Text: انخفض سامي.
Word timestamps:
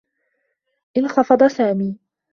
انخفض 0.97 1.47
سامي. 1.47 1.99